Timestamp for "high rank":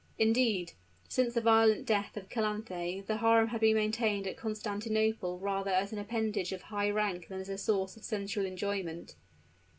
6.63-7.27